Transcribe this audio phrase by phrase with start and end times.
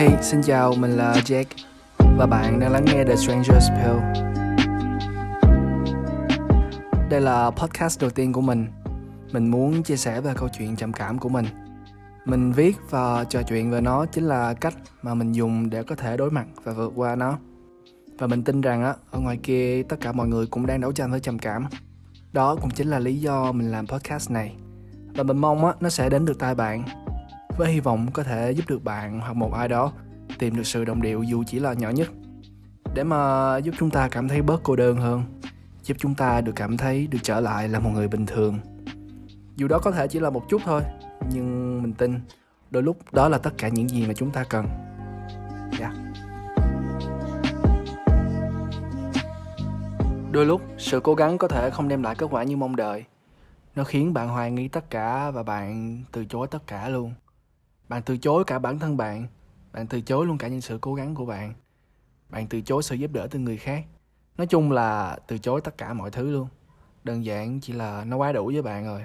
[0.00, 1.44] Hey, xin chào, mình là Jack
[1.98, 3.98] và bạn đang lắng nghe The Stranger's Pill.
[7.10, 8.66] Đây là podcast đầu tiên của mình.
[9.32, 11.46] Mình muốn chia sẻ về câu chuyện trầm cảm của mình.
[12.24, 15.94] Mình viết và trò chuyện về nó chính là cách mà mình dùng để có
[15.94, 17.38] thể đối mặt và vượt qua nó.
[18.18, 20.92] Và mình tin rằng á, ở ngoài kia tất cả mọi người cũng đang đấu
[20.92, 21.66] tranh với trầm cảm.
[22.32, 24.54] Đó cũng chính là lý do mình làm podcast này.
[25.14, 26.84] Và mình mong á, nó sẽ đến được tai bạn
[27.60, 29.92] với hy vọng có thể giúp được bạn hoặc một ai đó
[30.38, 32.08] tìm được sự đồng điệu dù chỉ là nhỏ nhất.
[32.94, 35.22] Để mà giúp chúng ta cảm thấy bớt cô đơn hơn,
[35.82, 38.58] giúp chúng ta được cảm thấy được trở lại là một người bình thường.
[39.56, 40.82] Dù đó có thể chỉ là một chút thôi,
[41.32, 42.20] nhưng mình tin
[42.70, 44.66] đôi lúc đó là tất cả những gì mà chúng ta cần.
[45.80, 45.92] Yeah.
[50.32, 53.04] đôi lúc, sự cố gắng có thể không đem lại kết quả như mong đợi.
[53.76, 57.14] Nó khiến bạn hoài nghi tất cả và bạn từ chối tất cả luôn
[57.90, 59.26] bạn từ chối cả bản thân bạn
[59.72, 61.54] bạn từ chối luôn cả những sự cố gắng của bạn.
[62.28, 63.84] Bạn từ chối sự giúp đỡ từ người khác.
[64.36, 66.48] Nói chung là từ chối tất cả mọi thứ luôn.
[67.04, 69.04] Đơn giản chỉ là nó quá đủ với bạn rồi.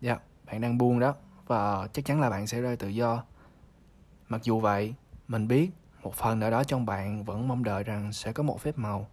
[0.00, 1.14] Dạ yeah, bạn đang buông đó
[1.46, 3.24] và chắc chắn là bạn sẽ rơi tự do.
[4.28, 4.94] Mặc dù vậy
[5.28, 5.70] mình biết
[6.02, 9.08] một phần nào đó trong bạn vẫn mong đợi rằng sẽ có một phép màu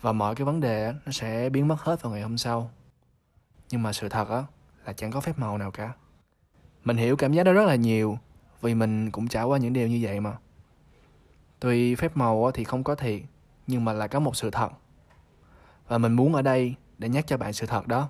[0.00, 2.70] và mọi cái vấn đề nó sẽ biến mất hết vào ngày hôm sau.
[3.70, 4.44] Nhưng mà sự thật á
[4.84, 5.92] là chẳng có phép màu nào cả
[6.86, 8.18] mình hiểu cảm giác đó rất là nhiều,
[8.60, 10.36] vì mình cũng trải qua những điều như vậy mà.
[11.60, 13.22] Tuy phép màu thì không có thiệt,
[13.66, 14.68] nhưng mà là có một sự thật.
[15.88, 18.08] Và mình muốn ở đây để nhắc cho bạn sự thật đó.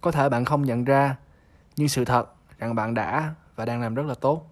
[0.00, 1.16] Có thể bạn không nhận ra,
[1.76, 4.46] nhưng sự thật rằng bạn đã và đang làm rất là tốt.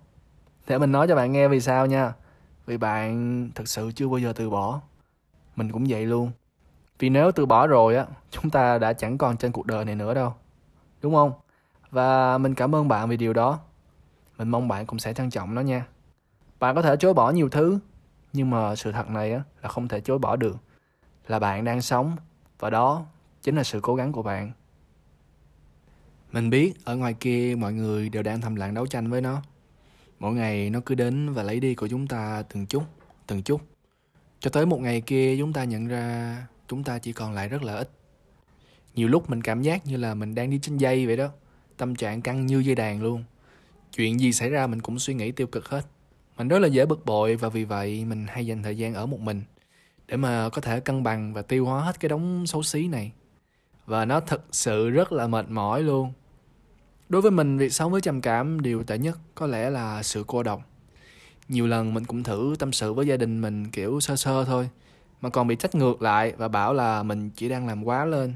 [0.67, 2.13] Để mình nói cho bạn nghe vì sao nha,
[2.67, 4.81] vì bạn thực sự chưa bao giờ từ bỏ.
[5.57, 6.31] Mình cũng vậy luôn.
[6.99, 9.95] Vì nếu từ bỏ rồi á, chúng ta đã chẳng còn trên cuộc đời này
[9.95, 10.35] nữa đâu.
[11.03, 11.33] Đúng không?
[11.91, 13.61] Và mình cảm ơn bạn vì điều đó.
[14.39, 15.87] Mình mong bạn cũng sẽ trân trọng nó nha.
[16.59, 17.79] Bạn có thể chối bỏ nhiều thứ,
[18.33, 20.57] nhưng mà sự thật này á, là không thể chối bỏ được.
[21.27, 22.17] Là bạn đang sống,
[22.59, 23.07] và đó
[23.43, 24.53] chính là sự cố gắng của bạn.
[26.33, 29.43] Mình biết ở ngoài kia mọi người đều đang thầm lặng đấu tranh với nó.
[30.19, 32.83] Mỗi ngày nó cứ đến và lấy đi của chúng ta từng chút
[33.27, 33.61] từng chút.
[34.41, 36.37] Cho tới một ngày kia chúng ta nhận ra
[36.69, 37.91] chúng ta chỉ còn lại rất là ít.
[38.95, 41.29] Nhiều lúc mình cảm giác như là mình đang đi trên dây vậy đó
[41.77, 43.25] tâm trạng căng như dây đàn luôn.
[43.97, 45.87] Chuyện gì xảy ra mình cũng suy nghĩ tiêu cực hết.
[46.39, 49.07] Mình rất là dễ bực bội và vì vậy mình hay dành thời gian ở
[49.07, 49.43] một mình
[50.09, 53.13] để mà có thể cân bằng và tiêu hóa hết cái đống xấu xí này.
[53.87, 56.13] Và nó thật sự rất là mệt mỏi luôn.
[57.09, 60.25] Đối với mình, việc sống với trầm cảm điều tệ nhất có lẽ là sự
[60.27, 60.63] cô độc.
[61.49, 64.69] Nhiều lần mình cũng thử tâm sự với gia đình mình kiểu sơ sơ thôi,
[65.21, 68.35] mà còn bị trách ngược lại và bảo là mình chỉ đang làm quá lên.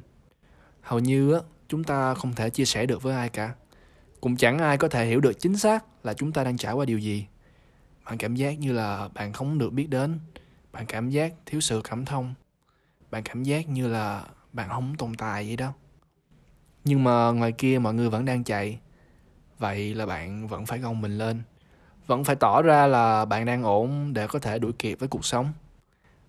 [0.80, 1.40] Hầu như á
[1.70, 3.54] chúng ta không thể chia sẻ được với ai cả.
[4.20, 6.84] Cũng chẳng ai có thể hiểu được chính xác là chúng ta đang trải qua
[6.84, 7.26] điều gì.
[8.04, 10.18] Bạn cảm giác như là bạn không được biết đến.
[10.72, 12.34] Bạn cảm giác thiếu sự cảm thông.
[13.10, 15.72] Bạn cảm giác như là bạn không tồn tại vậy đó.
[16.84, 18.78] Nhưng mà ngoài kia mọi người vẫn đang chạy.
[19.58, 21.42] Vậy là bạn vẫn phải gồng mình lên.
[22.06, 25.24] Vẫn phải tỏ ra là bạn đang ổn để có thể đuổi kịp với cuộc
[25.24, 25.52] sống.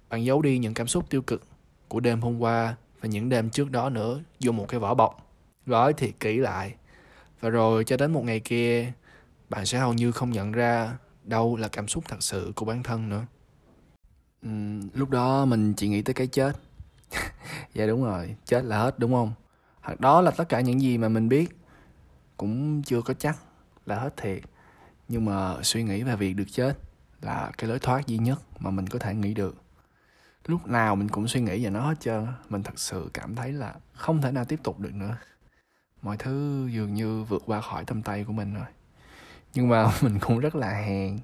[0.09, 1.43] Bạn giấu đi những cảm xúc tiêu cực
[1.87, 5.30] của đêm hôm qua và những đêm trước đó nữa vô một cái vỏ bọc
[5.71, 6.75] gói thì kỹ lại.
[7.39, 8.91] Và rồi cho đến một ngày kia
[9.49, 12.83] bạn sẽ hầu như không nhận ra đâu là cảm xúc thật sự của bản
[12.83, 13.25] thân nữa.
[14.47, 16.51] Uhm, lúc đó mình chỉ nghĩ tới cái chết.
[17.73, 19.33] Dạ đúng rồi chết là hết đúng không?
[19.81, 21.49] Hoặc đó là tất cả những gì mà mình biết
[22.37, 23.37] cũng chưa có chắc
[23.85, 24.43] là hết thiệt.
[25.07, 26.77] Nhưng mà suy nghĩ về việc được chết
[27.21, 29.55] là cái lối thoát duy nhất mà mình có thể nghĩ được.
[30.45, 33.53] Lúc nào mình cũng suy nghĩ về nó hết trơn mình thật sự cảm thấy
[33.53, 35.17] là không thể nào tiếp tục được nữa
[36.01, 38.65] mọi thứ dường như vượt qua khỏi tầm tay của mình rồi.
[39.53, 41.19] Nhưng mà mình cũng rất là hèn.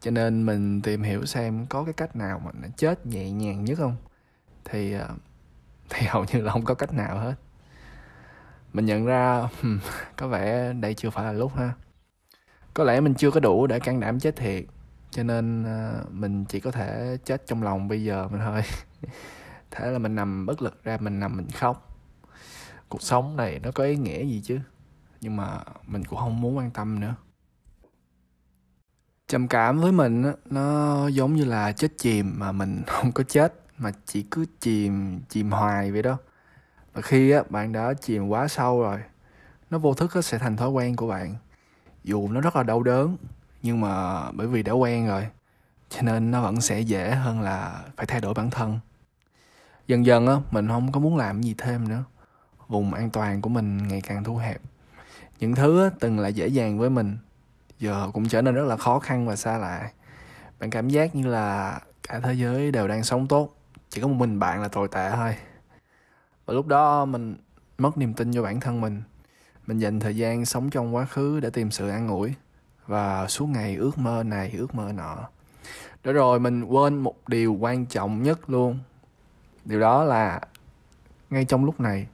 [0.00, 3.64] Cho nên mình tìm hiểu xem có cái cách nào mà nó chết nhẹ nhàng
[3.64, 3.96] nhất không?
[4.64, 5.08] Thì ờ,
[5.90, 7.34] thì hầu như là không có cách nào hết.
[8.72, 9.48] Mình nhận ra
[10.16, 11.72] có vẻ đây chưa phải là lúc ha.
[12.74, 14.64] Có lẽ mình chưa có đủ để can đảm chết thiệt.
[15.10, 18.62] Cho nên ờ, mình chỉ có thể chết trong lòng bây giờ mình thôi.
[19.70, 21.87] Thế là mình nằm bất lực ra, mình nằm mình khóc
[22.88, 24.58] cuộc sống này nó có ý nghĩa gì chứ?
[25.20, 27.14] Nhưng mà mình cũng không muốn quan tâm nữa.
[29.28, 33.54] Trầm cảm với mình nó giống như là chết chìm mà mình không có chết,
[33.78, 36.16] mà chỉ cứ chìm chìm hoài vậy đó.
[36.92, 39.00] Và khi á, bạn đã chìm quá sâu rồi,
[39.70, 41.34] nó vô thức sẽ thành thói quen của bạn.
[42.04, 43.16] Dù nó rất là đau đớn,
[43.62, 45.28] nhưng mà bởi vì đã quen rồi,
[45.88, 48.78] cho nên nó vẫn sẽ dễ hơn là phải thay đổi bản thân.
[49.86, 52.04] Dần dần á, mình không có muốn làm gì thêm nữa
[52.68, 54.60] vùng an toàn của mình ngày càng thu hẹp.
[55.38, 57.18] Những thứ từng là dễ dàng với mình,
[57.78, 59.90] giờ cũng trở nên rất là khó khăn và xa lạ.
[60.60, 63.54] Bạn cảm giác như là cả thế giới đều đang sống tốt,
[63.88, 65.36] chỉ có một mình bạn là tồi tệ thôi.
[66.46, 67.36] Và lúc đó mình
[67.78, 69.02] mất niềm tin cho bản thân mình.
[69.66, 72.34] Mình dành thời gian sống trong quá khứ để tìm sự an ủi
[72.86, 75.16] và suốt ngày ước mơ này, ước mơ nọ.
[76.04, 78.78] Để rồi mình quên một điều quan trọng nhất luôn.
[79.64, 80.40] Điều đó là
[81.30, 82.06] ngay trong lúc này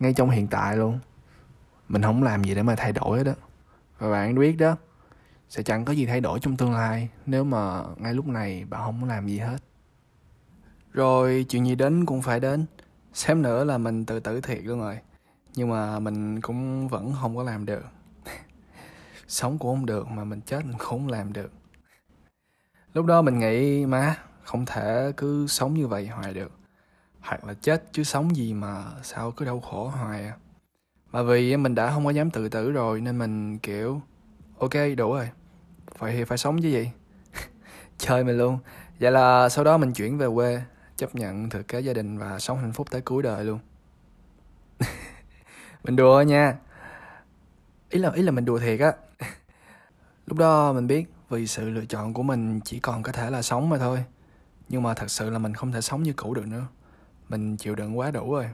[0.00, 0.98] ngay trong hiện tại luôn.
[1.88, 3.34] Mình không làm gì để mà thay đổi hết đó
[3.98, 4.76] và bạn biết đó,
[5.48, 8.82] sẽ chẳng có gì thay đổi trong tương lai nếu mà ngay lúc này bạn
[8.84, 9.58] không làm gì hết.
[10.92, 12.66] Rồi, chuyện gì đến cũng phải đến.
[13.12, 14.98] Xém nữa là mình tự tử thiệt luôn rồi.
[15.54, 17.84] Nhưng mà mình cũng vẫn không có làm được.
[19.28, 21.52] Sống cũng không được mà mình chết mình cũng không làm được.
[22.94, 26.57] Lúc đó mình nghĩ, má, không thể cứ sống như vậy hoài được
[27.20, 30.36] hoặc là chết chứ sống gì mà sao cứ đau khổ hoài à.
[31.12, 34.00] Mà vì mình đã không có dám tự tử rồi nên mình, kiểu,
[34.58, 35.30] ok, đủ rồi.
[35.98, 36.90] Vậy thì phải sống chứ gì.
[37.98, 38.58] Chơi mình luôn.
[39.00, 40.62] Vậy là sau đó mình chuyển về quê,
[40.96, 43.58] chấp nhận thực kế gia đình và sống hạnh phúc tới cuối đời luôn.
[45.84, 46.56] Mình đùa nha.
[47.90, 48.92] Ý là ý là mình đùa thiệt á.
[50.26, 53.42] Lúc đó mình biết vì sự lựa chọn của mình chỉ còn có thể là
[53.42, 54.04] sống mà thôi.
[54.68, 56.66] Nhưng mà thật sự là mình không thể sống như cũ được nữa
[57.28, 58.50] mình chịu đựng quá đủ rồi.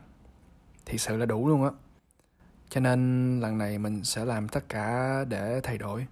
[0.86, 1.70] Thiệt sự là đủ luôn á.
[2.68, 6.06] Cho nên lần này mình sẽ làm tất cả để thay đổi.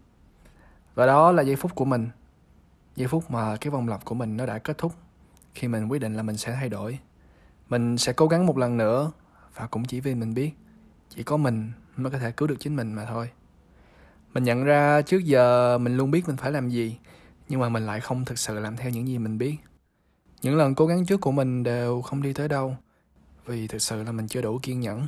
[0.95, 2.09] Và đó là giây phút của mình.
[2.97, 4.93] Giây phút mà cái vòng lặp của mình nó đã kết thúc.
[5.55, 6.99] Khi mình quyết định là mình sẽ thay đổi.
[7.69, 9.13] Mình sẽ cố gắng một lần nữa
[9.55, 10.53] và cũng chỉ vì mình biết.
[11.09, 13.31] Chỉ có mình mới có thể cứu được chính mình mà thôi.
[14.35, 16.99] Mình nhận ra trước giờ mình luôn biết mình phải làm gì,
[17.49, 19.57] nhưng mà mình lại không thực sự làm theo những gì mình biết
[20.43, 22.77] những lần cố gắng trước của mình đều không đi tới đâu,
[23.47, 25.07] vì thực sự là mình chưa đủ kiên nhẫn.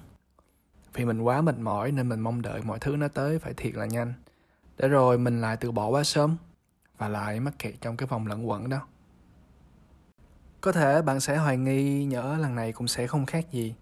[0.94, 3.74] Vì mình quá mệt mỏi nên mình mong đợi mọi thứ nó tới phải thiệt
[3.74, 4.12] là nhanh.
[4.78, 6.36] Để rồi mình lại từ bỏ quá sớm
[6.98, 8.86] và lại mắc kẹt trong cái vòng lẩn quẩn đó.
[10.60, 13.74] Có thể bạn sẽ hoài nghi nhỡ lần này cũng sẽ không khác gì.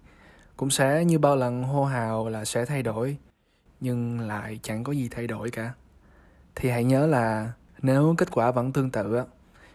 [0.56, 3.16] Cũng sẽ như bao lần hô hào là sẽ thay đổi,
[3.80, 5.74] nhưng lại chẳng có gì thay đổi cả.
[6.54, 7.52] Thì hãy nhớ là
[7.82, 9.22] nếu kết quả vẫn tương tự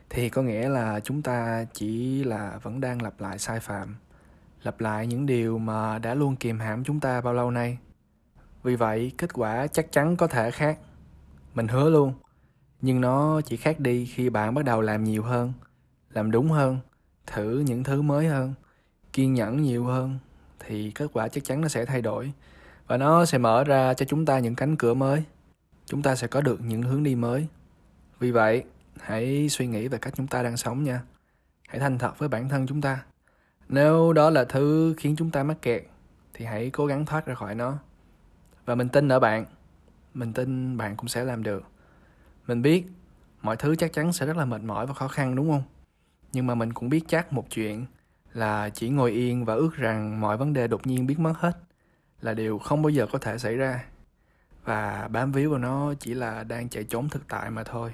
[0.10, 3.96] thì có nghĩa là chúng ta chỉ là vẫn đang lặp lại sai phạm,
[4.64, 7.78] lặp lại những điều mà đã luôn kìm hãm chúng ta bao lâu nay.
[8.64, 10.80] Vì vậy, kết quả chắc chắn có thể khác.
[11.54, 12.14] Mình hứa luôn,
[12.82, 15.54] nhưng nó chỉ khác đi khi bạn bắt đầu làm nhiều hơn,
[16.14, 16.80] làm đúng hơn,
[17.28, 18.54] thử những thứ mới hơn,
[19.14, 20.20] kiên nhẫn nhiều hơn,
[20.60, 22.32] thì kết quả chắc chắn nó sẽ thay đổi.
[22.88, 25.24] Và nó sẽ mở ra cho chúng ta những cánh cửa mới.
[25.86, 27.48] Chúng ta sẽ có được những hướng đi mới.
[28.20, 28.64] Vì vậy
[29.02, 31.02] hãy suy nghĩ về cách chúng ta đang sống nha.
[31.68, 33.04] Hãy thành thật với bản thân chúng ta.
[33.70, 35.84] Nếu đó là thứ khiến chúng ta mắc kẹt,
[36.34, 37.78] thì hãy cố gắng thoát ra khỏi nó.
[38.66, 39.46] Và mình tin ở bạn.
[40.14, 41.64] Mình tin bạn cũng sẽ làm được.
[42.48, 42.86] Mình biết
[43.42, 45.64] mọi thứ chắc chắn sẽ rất là mệt mỏi và khó khăn, đúng không?
[46.32, 47.86] Nhưng mà mình cũng biết chắc một chuyện
[48.34, 51.58] là chỉ ngồi yên và ước rằng mọi vấn đề đột nhiên biến mất hết
[52.22, 53.86] là điều không bao giờ có thể xảy ra.
[54.64, 57.94] Và bám víu vào nó chỉ là đang chạy trốn thực tại mà thôi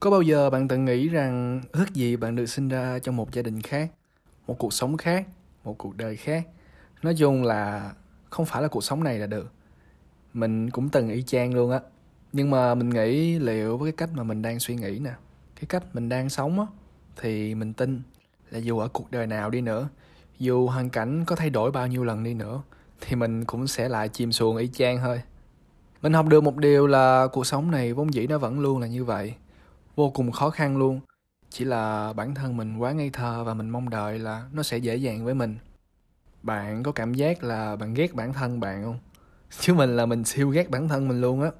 [0.00, 3.32] có bao giờ bạn từng nghĩ rằng ước gì bạn được sinh ra trong một
[3.32, 3.90] gia đình khác,
[4.46, 5.26] một cuộc sống khác,
[5.64, 6.46] một cuộc đời khác?
[7.02, 7.92] Nói chung là
[8.30, 9.52] không phải là cuộc sống này là được.
[10.34, 11.80] Mình cũng từng y chang luôn á.
[12.32, 15.12] Nhưng mà mình nghĩ liệu với cái cách mà mình đang suy nghĩ nè,
[15.56, 16.66] cái cách mình đang sống á,
[17.20, 18.02] thì mình tin
[18.50, 19.88] là dù ở cuộc đời nào đi nữa,
[20.38, 22.62] dù hoàn cảnh có thay đổi bao nhiêu lần đi nữa,
[23.00, 25.22] thì mình cũng sẽ lại chìm xuồng y chang thôi.
[26.02, 28.86] Mình học được một điều là cuộc sống này vốn dĩ nó vẫn luôn là
[28.86, 29.34] như vậy
[29.98, 31.00] vô cùng khó khăn luôn.
[31.50, 34.78] Chỉ là bản thân mình quá ngây thơ và mình mong đợi là nó sẽ
[34.78, 35.58] dễ dàng với mình.
[36.42, 38.98] Bạn có cảm giác là bạn ghét bản thân bạn không?
[39.60, 41.50] Chứ mình là mình siêu ghét bản thân mình luôn á.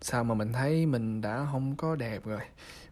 [0.00, 2.40] Sao mà mình thấy mình đã không có đẹp rồi,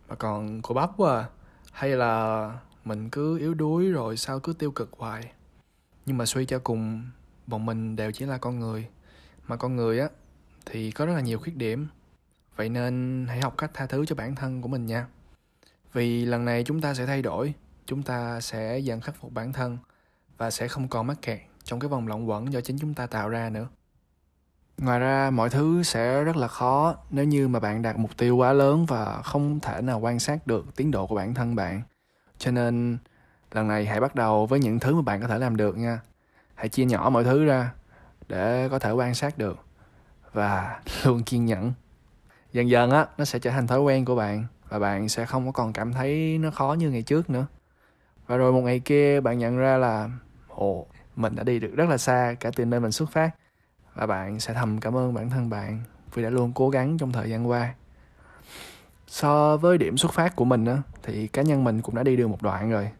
[0.08, 1.28] mà còn cô bắp quá à.
[1.72, 2.52] hay là
[2.84, 5.32] mình cứ yếu đuối rồi sao cứ tiêu cực hoài?
[6.06, 7.10] Nhưng mà suy cho cùng,
[7.46, 8.88] bọn mình đều chỉ là con người.
[9.46, 10.08] Mà con người á,
[10.66, 11.86] thì có rất là nhiều khuyết điểm
[12.56, 15.06] vậy nên hãy học cách tha thứ cho bản thân của mình nha.
[15.92, 17.54] Vì lần này chúng ta sẽ thay đổi,
[17.86, 19.78] chúng ta sẽ dần khắc phục bản thân
[20.38, 23.06] và sẽ không còn mắc kẹt trong cái vòng lẩn quẩn do chính chúng ta
[23.06, 23.68] tạo ra nữa.
[24.78, 28.36] Ngoài ra, mọi thứ sẽ rất là khó nếu như mà bạn đạt mục tiêu
[28.36, 31.82] quá lớn và không thể nào quan sát được tiến độ của bản thân bạn.
[32.38, 32.98] Cho nên,
[33.52, 36.00] lần này hãy bắt đầu với những thứ mà bạn có thể làm được nha.
[36.54, 37.72] Hãy chia nhỏ mọi thứ ra
[38.28, 39.58] để có thể quan sát được
[40.32, 41.72] và luôn kiên nhẫn
[42.56, 45.46] dần dần á, nó sẽ trở thành thói quen của bạn và bạn sẽ không
[45.46, 47.46] có còn cảm thấy nó khó như ngày trước nữa.
[48.26, 50.10] Và rồi một ngày kia, bạn nhận ra là,
[50.48, 50.86] ồ,
[51.16, 53.30] mình đã đi được rất là xa cả từ nơi mình xuất phát
[53.94, 55.80] và bạn sẽ thầm cảm ơn bản thân bạn
[56.14, 57.74] vì đã luôn cố gắng trong thời gian qua.
[59.08, 62.16] So với điểm xuất phát của mình á, thì cá nhân mình cũng đã đi
[62.16, 62.90] được một đoạn rồi.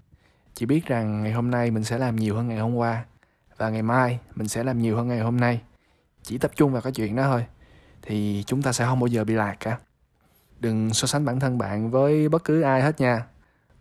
[0.55, 3.05] Chỉ biết rằng ngày hôm nay mình sẽ làm nhiều hơn ngày hôm qua
[3.57, 5.61] và ngày mai mình sẽ làm nhiều hơn ngày hôm nay.
[6.23, 7.47] Chỉ tập trung vào cái chuyện đó thôi
[8.07, 9.79] thì chúng ta sẽ không bao giờ bị lạc cả.
[10.61, 13.27] Đừng so sánh bản thân bạn với bất cứ ai hết nha.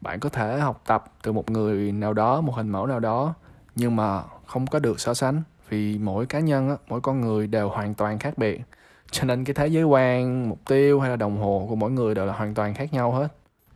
[0.01, 3.33] Bạn có thể học tập từ một người nào đó, một hình mẫu nào đó,
[3.75, 7.69] nhưng mà không có được so sánh vì mỗi cá nhân mỗi con người đều
[7.69, 8.61] hoàn toàn khác biệt.
[9.11, 12.15] Cho nên cái thế giới quan, mục tiêu hay là đồng hồ của mỗi người
[12.15, 13.27] đều là hoàn toàn khác nhau hết.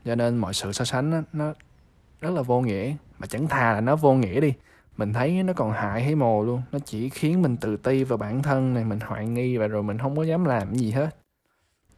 [0.05, 1.53] Cho nên mọi sự so sánh nó
[2.21, 2.95] rất là vô nghĩa.
[3.19, 4.53] Mà chẳng thà là nó vô nghĩa đi
[4.99, 6.61] mình thấy nó còn hại hay mồ luôn.
[6.71, 9.83] Nó chỉ khiến mình tự ti vào bản thân này, mình hoài nghi và rồi
[9.83, 11.09] mình không có dám làm gì hết.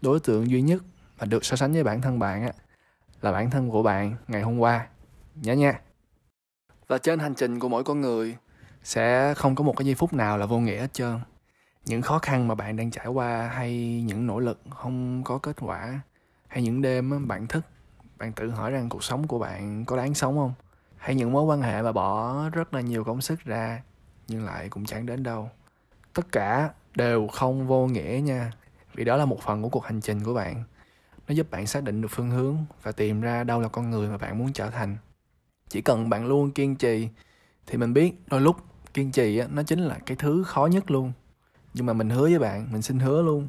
[0.02, 0.84] Đối tượng duy nhất
[1.20, 2.52] mà được so sánh với bản thân bạn á,
[3.22, 4.88] là bản thân của bạn ngày hôm qua.
[5.36, 5.82] Nhớ nha.
[6.88, 8.38] Và trên hành trình của mỗi con người
[8.84, 11.20] sẽ không có một cái giây phút nào là vô nghĩa hết trơn.
[11.86, 15.56] Những khó khăn mà bạn đang trải qua hay những nỗ lực không có kết
[15.60, 16.00] quả,
[16.48, 17.66] hay những đêm bạn thức,
[18.18, 20.54] bạn tự hỏi rằng cuộc sống của bạn có đáng sống không?
[21.02, 23.82] Hay những mối quan hệ mà bỏ rất là nhiều công sức ra,
[24.28, 25.50] nhưng lại cũng chẳng đến đâu.
[26.14, 28.52] Tất cả đều không vô nghĩa nha,
[28.94, 30.64] vì đó là một phần của cuộc hành trình của bạn.
[31.28, 34.10] Nó giúp bạn xác định được phương hướng và tìm ra đâu là con người
[34.10, 34.98] mà bạn muốn trở thành.
[35.70, 37.10] Chỉ cần bạn luôn kiên trì,
[37.68, 38.56] thì mình biết đôi lúc
[38.94, 41.12] kiên trì á, nó chính là cái thứ khó nhất luôn.
[41.74, 43.48] Nhưng mà mình hứa với bạn, mình xin hứa luôn,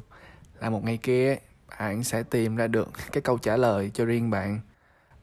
[0.59, 1.37] là một ngày kia
[1.79, 4.59] bạn sẽ tìm ra được cái câu trả lời cho riêng bạn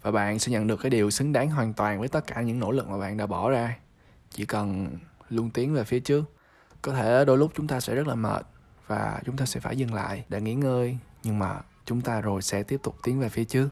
[0.03, 2.61] và bạn sẽ nhận được cái điều xứng đáng hoàn toàn với tất cả những
[2.61, 3.79] nỗ lực mà bạn đã bỏ ra.
[4.31, 4.89] Chỉ cần
[5.29, 6.25] luôn tiến về phía trước.
[6.83, 8.47] Có thể đôi lúc chúng ta sẽ rất là mệt
[8.87, 10.99] và chúng ta sẽ phải dừng lại để nghỉ ngơi.
[11.23, 13.69] Nhưng mà chúng ta rồi sẽ tiếp tục tiến về phía trước.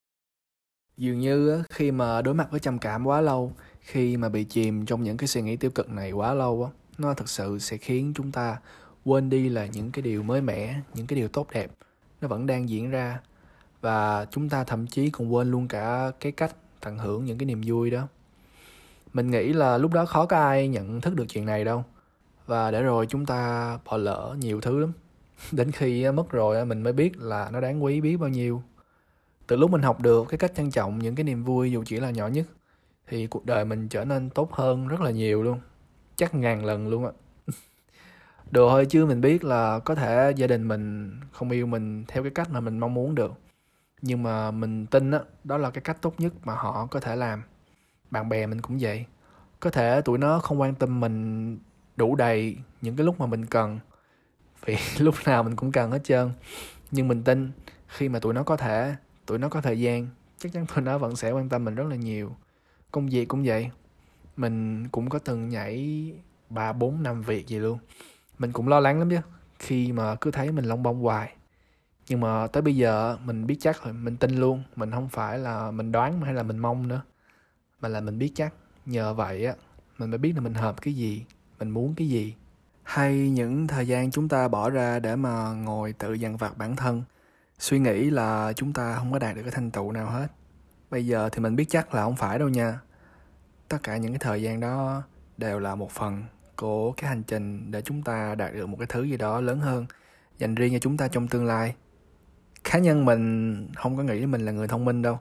[0.96, 4.86] Dường như khi mà đối mặt với trầm cảm quá lâu, khi mà bị chìm
[4.86, 7.76] trong những cái suy nghĩ tiêu cực này quá lâu á, nó thực sự sẽ
[7.76, 8.56] khiến chúng ta
[9.04, 11.70] quên đi là những cái điều mới mẻ, những cái điều tốt đẹp.
[12.20, 13.20] Nó vẫn đang diễn ra
[13.80, 17.46] và chúng ta thậm chí còn quên luôn cả cái cách tận hưởng những cái
[17.46, 18.08] niềm vui đó.
[19.12, 21.84] Mình nghĩ là lúc đó khó có ai nhận thức được chuyện này đâu.
[22.46, 24.92] Và để rồi chúng ta bỏ lỡ nhiều thứ lắm.
[25.52, 28.62] Đến khi mất rồi mình mới biết là nó đáng quý biết bao nhiêu.
[29.46, 32.00] Từ lúc mình học được cái cách trân trọng những cái niềm vui dù chỉ
[32.00, 32.46] là nhỏ nhất,
[33.06, 35.60] thì cuộc đời mình trở nên tốt hơn rất là nhiều luôn.
[36.16, 37.12] Chắc ngàn lần luôn á.
[38.50, 42.22] Đồ hơi chứ mình biết là có thể gia đình mình không yêu mình theo
[42.22, 43.32] cái cách mà mình mong muốn được
[44.02, 47.16] nhưng mà mình tin đó, đó là cái cách tốt nhất mà họ có thể
[47.16, 47.42] làm.
[48.10, 49.04] Bạn bè mình cũng vậy.
[49.60, 51.58] Có thể tụi nó không quan tâm mình
[51.96, 53.78] đủ đầy những cái lúc mà mình cần.
[54.64, 56.30] Vì lúc nào mình cũng cần hết trơn.
[56.90, 57.50] Nhưng mình tin
[57.86, 58.94] khi mà tụi nó có thể
[59.26, 61.86] tụi nó có thời gian chắc chắn tụi nó vẫn sẽ quan tâm mình rất
[61.90, 62.36] là nhiều.
[62.92, 63.70] Công việc cũng vậy.
[64.36, 66.12] Mình cũng có từng nhảy
[66.50, 67.78] ba bốn năm việc gì luôn.
[68.38, 69.18] Mình cũng lo lắng lắm chứ.
[69.58, 71.34] Khi mà cứ thấy mình lông bông hoài
[72.08, 75.38] nhưng mà tới bây giờ mình biết chắc rồi, mình tin luôn, mình không phải
[75.38, 77.02] là mình đoán hay là mình mong nữa,
[77.80, 78.54] mà là mình biết chắc.
[78.86, 79.54] Nhờ vậy á,
[79.98, 81.24] mình mới biết là mình hợp cái gì,
[81.58, 82.34] mình muốn cái gì.
[82.82, 86.76] Hay những thời gian chúng ta bỏ ra để mà ngồi tự dằn vặt bản
[86.76, 87.02] thân,
[87.58, 90.26] suy nghĩ là chúng ta không có đạt được cái thành tựu nào hết.
[90.90, 92.80] Bây giờ thì mình biết chắc là không phải đâu nha.
[93.68, 95.02] Tất cả những cái thời gian đó
[95.36, 96.22] đều là một phần
[96.56, 99.60] của cái hành trình để chúng ta đạt được một cái thứ gì đó lớn
[99.60, 99.86] hơn
[100.38, 101.74] dành riêng cho chúng ta trong tương lai
[102.72, 105.18] cá nhân mình không có nghĩ mình là người thông minh đâu.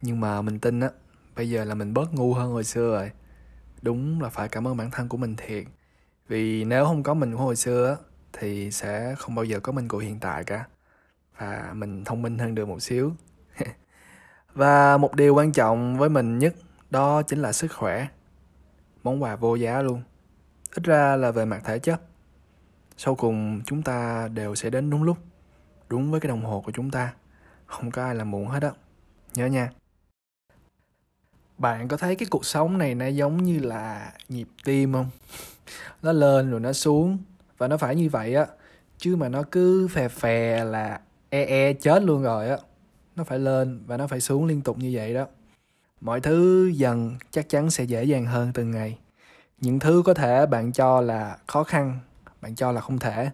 [0.00, 0.90] Nhưng mà mình tin á,
[1.36, 3.10] bây giờ là mình bớt ngu hơn hồi xưa rồi.
[3.82, 5.64] Đúng là phải cảm ơn bản thân của mình thiệt.
[6.28, 7.96] Vì nếu không có mình của hồi xưa á,
[8.32, 10.66] thì sẽ không bao giờ có mình của hiện tại cả.
[11.38, 13.12] Và mình thông minh hơn được một xíu.
[14.54, 16.54] Và một điều quan trọng với mình nhất,
[16.90, 18.06] đó chính là sức khỏe.
[19.02, 20.02] Món quà vô giá luôn.
[20.76, 22.00] Ít ra là về mặt thể chất.
[22.96, 25.18] Sau cùng chúng ta đều sẽ đến đúng lúc
[25.94, 27.14] đúng với cái đồng hồ của chúng ta.
[27.66, 28.70] Không có ai làm muộn hết á.
[29.34, 29.70] Nhớ nha.
[31.58, 35.10] Bạn có thấy cái cuộc sống này nó giống như là nhịp tim không?
[36.02, 37.18] Nó lên rồi nó xuống.
[37.58, 38.46] Và nó phải như vậy á.
[38.98, 42.56] Chứ mà nó cứ phè phè là e e chết luôn rồi á.
[43.16, 45.26] Nó phải lên và nó phải xuống liên tục như vậy đó.
[46.00, 48.98] Mọi thứ dần chắc chắn sẽ dễ dàng hơn từng ngày.
[49.60, 52.00] Những thứ có thể bạn cho là khó khăn,
[52.40, 53.30] bạn cho là không thể.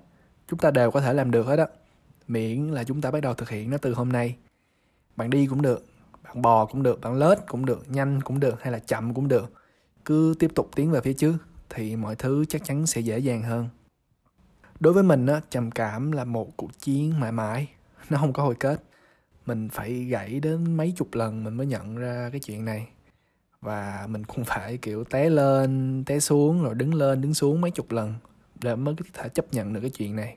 [0.48, 1.66] Chúng ta đều có thể làm được hết á
[2.30, 4.36] miễn là chúng ta bắt đầu thực hiện nó từ hôm nay.
[5.16, 5.86] Bạn đi cũng được,
[6.24, 9.28] bạn bò cũng được, bạn lết cũng được, nhanh cũng được hay là chậm cũng
[9.28, 9.52] được.
[10.04, 11.36] Cứ tiếp tục tiến về phía trước
[11.70, 13.68] thì mọi thứ chắc chắn sẽ dễ dàng hơn.
[14.80, 17.68] Đối với mình á, trầm cảm là một cuộc chiến mãi mãi,
[18.10, 18.82] nó không có hồi kết.
[19.46, 22.88] Mình phải gãy đến mấy chục lần mình mới nhận ra cái chuyện này.
[23.60, 27.70] Và mình cũng phải, kiểu, té lên, té xuống rồi đứng lên, đứng xuống mấy
[27.70, 28.14] chục lần
[28.62, 30.36] để mới có thể chấp nhận được cái chuyện này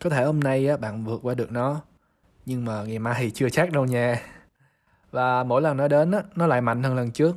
[0.00, 1.80] có thể hôm nay á bạn vượt qua được nó
[2.48, 4.22] nhưng mà ngày mai thì chưa chắc đâu nha.
[5.10, 7.36] Và mỗi lần nó đến á nó lại mạnh hơn lần trước.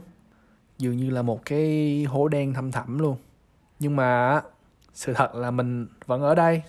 [0.78, 3.18] Dường như là một cái hố đen thâm thẳm luôn.
[3.80, 4.42] Nhưng mà
[4.94, 6.64] sự thật là mình vẫn ở đây.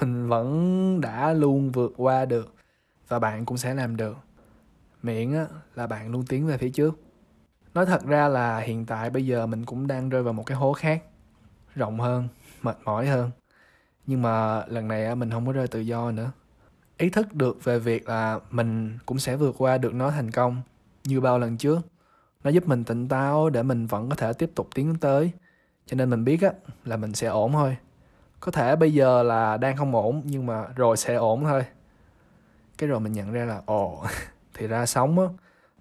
[0.00, 2.54] Mình vẫn đã luôn vượt qua được
[3.08, 4.16] và bạn cũng sẽ làm được.
[5.02, 7.00] Miễn á, là bạn luôn tiến về phía trước.
[7.74, 10.56] Nói thật ra là hiện tại bây giờ mình cũng đang rơi vào một cái
[10.56, 11.02] hố khác.
[11.74, 12.28] Rộng hơn
[12.62, 13.30] mệt mỏi hơn
[14.06, 16.30] nhưng mà lần này mình không có rơi tự do nữa.
[16.98, 20.62] Ý thức được về việc là mình cũng sẽ vượt qua được nó thành công
[21.04, 21.80] như bao lần trước.
[22.44, 25.30] Nó giúp mình tỉnh táo để mình vẫn có thể tiếp tục tiến tới.
[25.86, 26.50] Cho nên mình biết á,
[26.84, 27.76] là mình sẽ ổn thôi.
[28.40, 31.64] Có thể bây giờ là đang không ổn, nhưng mà rồi sẽ ổn thôi.
[32.78, 34.04] Cái rồi mình nhận ra là, ồ,
[34.54, 35.26] thì ra sống á,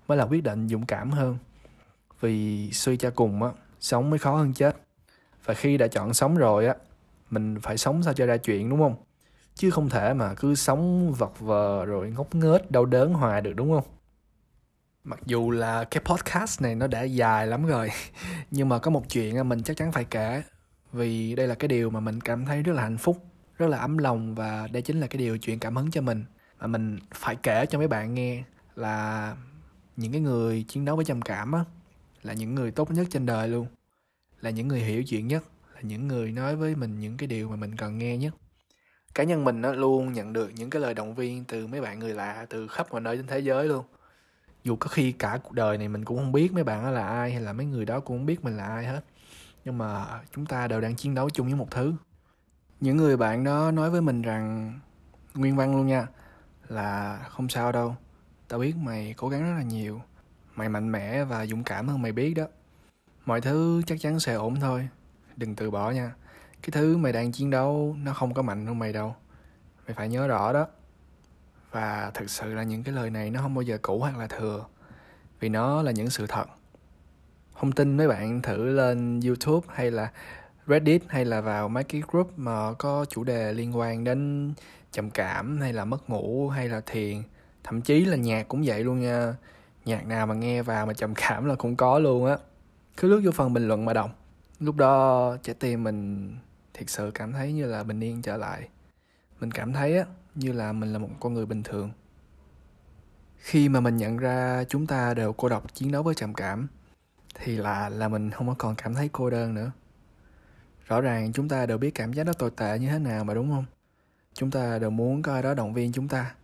[0.08, 1.38] mới là quyết định dũng cảm hơn.
[2.22, 3.50] Vì suy cho cùng á,
[3.80, 4.78] sống mới khó hơn chết.
[5.46, 6.75] Và khi đã chọn sống rồi á
[7.31, 8.95] mình phải sống sao cho ra chuyện, đúng không?
[9.55, 13.53] Chứ không thể mà cứ sống vật vờ rồi ngốc nghếch, đau đớn hoài được,
[13.53, 13.83] đúng không?
[15.03, 17.89] Mặc dù là cái podcast này nó đã dài lắm rồi,
[18.51, 20.43] nhưng mà có một chuyện mình chắc chắn phải kể.
[20.93, 23.25] Vì đây là cái điều mà mình cảm thấy rất là hạnh phúc,
[23.57, 26.25] rất là ấm lòng và đây chính là cái điều chuyện cảm hứng cho mình.
[26.59, 28.43] Mà mình phải kể cho mấy bạn nghe
[28.75, 29.35] là
[29.97, 31.65] những cái người chiến đấu với trầm cảm á,
[32.23, 33.67] là những người tốt nhất trên đời luôn,
[34.41, 35.43] là những người hiểu chuyện nhất
[35.83, 38.35] những người nói với mình những cái điều mà mình cần nghe nhất.
[39.15, 42.00] Cá nhân mình nó luôn nhận được những cái lời động viên từ mấy bạn
[42.00, 43.85] người lạ, từ khắp mọi nơi trên thế giới luôn.
[44.63, 47.07] Dù có khi cả cuộc đời này mình cũng không biết mấy bạn đó là
[47.07, 49.01] ai hay là mấy người đó cũng không biết mình là ai hết.
[49.65, 51.93] Nhưng mà chúng ta đều đang chiến đấu chung với một thứ.
[52.79, 54.79] Những người bạn đó nói với mình rằng,
[55.33, 56.07] nguyên văn luôn nha,
[56.67, 57.95] là không sao đâu.
[58.47, 60.01] Tao biết mày cố gắng rất là nhiều.
[60.55, 62.45] Mày mạnh mẽ và dũng cảm hơn mày biết đó.
[63.25, 64.88] Mọi thứ chắc chắn sẽ ổn thôi
[65.41, 66.13] đừng từ bỏ nha.
[66.62, 69.15] Cái thứ mày đang chiến đấu, nó không có mạnh hơn mày đâu.
[69.88, 70.68] Mày phải nhớ rõ đó.
[71.72, 74.27] Và thực sự là những cái lời này nó không bao giờ cũ hoặc là
[74.27, 74.66] thừa,
[75.39, 76.46] vì nó là những sự thật.
[77.53, 80.11] Không tin mấy bạn thử lên youtube hay là
[80.68, 84.53] reddit hay là vào mấy cái group mà có chủ đề liên quan đến
[84.92, 87.24] trầm cảm hay là mất ngủ hay là thiền.
[87.63, 89.35] Thậm chí là nhạc cũng vậy luôn nha.
[89.85, 92.37] Nhạc nào mà nghe vào mà trầm cảm là cũng có luôn á.
[92.98, 94.21] Cứ lướt vô phần bình luận mà đọc
[94.61, 96.31] lúc đó trái tim mình
[96.74, 98.69] thiệt sự cảm thấy như là bình yên trở lại.
[99.39, 101.91] Mình cảm thấy á, như là mình là một con người bình thường.
[103.37, 106.67] Khi mà mình nhận ra chúng ta đều cô độc chiến đấu với trầm cảm,
[107.35, 109.71] thì là là mình không có còn cảm thấy cô đơn nữa.
[110.85, 113.33] Rõ ràng chúng ta đều biết cảm giác đó tồi tệ như thế nào mà,
[113.33, 113.65] đúng không?
[114.33, 116.35] Chúng ta đều muốn có ai đó động viên chúng ta.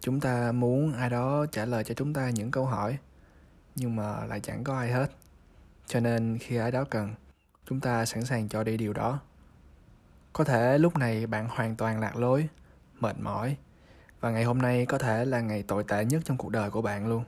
[0.00, 2.98] Chúng ta muốn ai đó trả lời cho chúng ta những câu hỏi,
[3.74, 5.10] nhưng mà lại chẳng có ai hết.
[5.86, 7.14] Cho nên khi ai đó cần
[7.66, 9.20] chúng ta sẵn sàng cho đi điều đó.
[10.32, 12.48] Có thể lúc này bạn hoàn toàn lạc lối,
[13.00, 13.56] mệt mỏi,
[14.20, 16.82] và ngày hôm nay có thể là ngày tồi tệ nhất trong cuộc đời của
[16.82, 17.24] bạn luôn.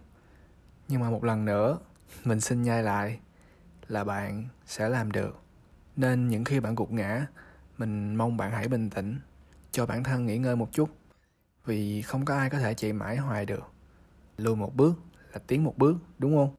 [0.89, 1.79] Nhưng mà một lần nữa,
[2.25, 3.19] mình xin nhai lại
[3.89, 5.41] là bạn sẽ làm được.
[5.97, 7.27] Nên những khi bạn gục ngã,
[7.79, 9.19] mình mong bạn hãy bình tĩnh,
[9.71, 10.89] cho bản thân nghỉ ngơi một chút,
[11.65, 13.73] vì không có ai có thể chạy mãi hoài được.
[14.37, 14.95] Lùi một bước
[15.33, 16.55] là tiến một bước, đúng không?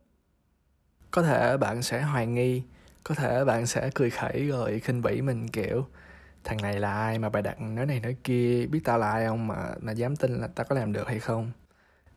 [1.12, 2.64] Có thể bạn sẽ hoài nghi
[3.06, 5.86] có thể bạn sẽ cười khẩy rồi khinh bỉ mình, kiểu,
[6.44, 9.28] thằng này là ai mà bài đặt nói này nói kia, biết tao là ai
[9.28, 11.52] không mà mà dám tin là tao có làm được hay không?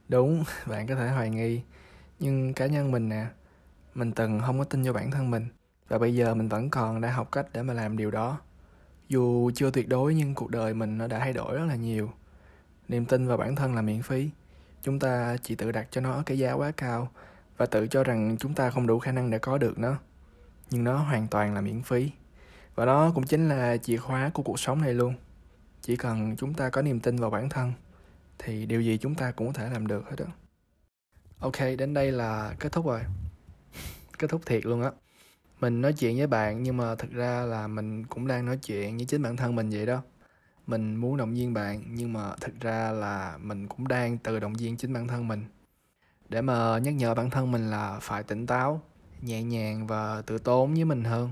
[0.09, 1.63] Đúng, bạn có thể hoài nghi.
[2.21, 3.27] Nhưng cá nhân mình nè,
[3.95, 5.47] mình từng không có tin vô bản thân mình,
[5.89, 8.41] và bây giờ mình vẫn còn đang học cách để mà làm điều đó.
[9.09, 12.13] Dù chưa tuyệt đối nhưng cuộc đời mình nó đã thay đổi rất là nhiều.
[12.89, 14.31] Niềm tin vào bản thân là miễn phí.
[14.83, 17.09] Chúng ta chỉ tự đặt cho nó cái giá quá cao
[17.57, 19.99] và tự cho rằng chúng ta không đủ khả năng để có được nó
[20.71, 22.11] nhưng nó hoàn toàn là miễn phí.
[22.75, 25.15] Và đó cũng chính là chìa khóa của cuộc sống này luôn.
[25.83, 27.73] Chỉ cần chúng ta có niềm tin vào bản thân,
[28.39, 30.27] thì điều gì chúng ta cũng có thể làm được hết đó
[31.41, 33.01] ok, đến đây là kết thúc rồi.
[34.19, 34.91] Kết thúc thiệt luôn á.
[35.61, 38.97] Mình nói chuyện với bạn, nhưng mà thực ra là mình cũng đang nói chuyện
[38.97, 40.03] với chính bản thân mình vậy đó.
[40.67, 44.55] Mình muốn động viên bạn, nhưng mà thực ra là mình cũng đang tự động
[44.55, 45.45] viên chính bản thân mình.
[46.29, 48.83] Để mà nhắc nhở bản thân mình là phải tỉnh táo
[49.23, 51.31] nhẹ nhàng và tự tốn với mình hơn.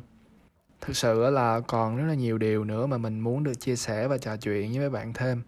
[0.81, 4.09] Thực sự là còn rất là nhiều điều nữa mà mình muốn được chia sẻ
[4.09, 5.42] và trò chuyện với mấy bạn thêm.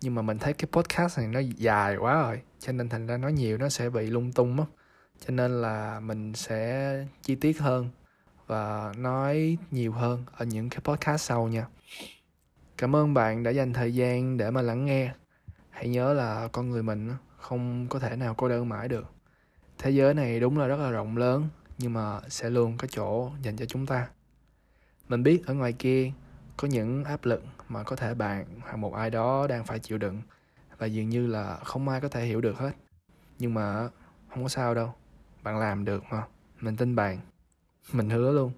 [0.00, 3.16] Nhưng mà mình thấy cái podcast này nó dài quá rồi cho nên thành ra
[3.16, 4.66] nói nhiều nó sẽ bị lung tung á,
[5.26, 7.88] cho nên là mình sẽ chi tiết hơn
[8.46, 11.66] và nói nhiều hơn ở những cái podcast sau nha.
[12.78, 15.14] Cảm ơn bạn đã dành thời gian để mà lắng nghe.
[15.70, 19.06] Hãy nhớ là con người mình không có thể nào cô đơn mãi được.
[19.78, 23.30] Thế giới này đúng là rất là rộng lớn nhưng mà sẽ luôn có chỗ
[23.42, 24.08] dành cho chúng ta.
[25.08, 26.12] Mình biết ở ngoài kia
[26.56, 29.98] có những áp lực mà có thể bạn hoặc một ai đó đang phải chịu
[29.98, 30.22] đựng
[30.78, 32.72] và dường như là không ai có thể hiểu được hết.
[33.38, 33.88] Nhưng mà
[34.28, 34.94] không có sao đâu,
[35.42, 36.22] bạn làm được mà.
[36.60, 37.18] Mình tin bạn.
[37.92, 38.52] Mình hứa luôn.